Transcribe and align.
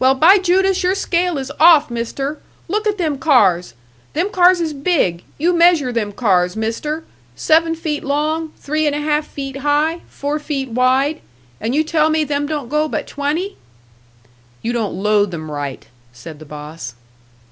"Well, 0.00 0.16
by 0.16 0.38
Judas, 0.38 0.82
your 0.82 0.96
scale 0.96 1.38
is 1.38 1.52
off, 1.60 1.88
Mister! 1.88 2.40
Look 2.66 2.88
at 2.88 2.98
them 2.98 3.16
cars 3.16 3.74
them 4.12 4.28
cars 4.28 4.60
is 4.60 4.72
big! 4.72 5.22
You 5.38 5.52
measure 5.56 5.92
them 5.92 6.10
cars, 6.10 6.56
Mister 6.56 7.04
seven 7.36 7.76
feet 7.76 8.02
long, 8.02 8.52
three 8.58 8.88
and 8.88 8.96
a 8.96 8.98
half 9.00 9.24
feet 9.24 9.58
high, 9.58 10.00
four 10.08 10.40
feet 10.40 10.70
wide. 10.70 11.20
And 11.60 11.76
you 11.76 11.84
tell 11.84 12.10
me 12.10 12.24
them 12.24 12.44
don't 12.48 12.68
go 12.68 12.88
but 12.88 13.06
twenty?" 13.06 13.56
"You 14.62 14.72
don't 14.72 15.00
load 15.00 15.30
them 15.30 15.48
right," 15.48 15.86
said 16.12 16.40
the 16.40 16.44
boss. 16.44 16.96